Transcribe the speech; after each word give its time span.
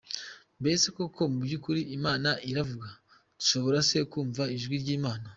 Mbese 0.61 0.85
koko 0.95 1.21
mu 1.31 1.39
byukuri 1.45 1.81
Imana 1.97 2.29
iravuga? 2.51 2.87
dushobora 3.37 3.77
se 3.89 3.97
kumva 4.11 4.43
ijwi 4.55 4.75
ry'Imana?. 4.83 5.25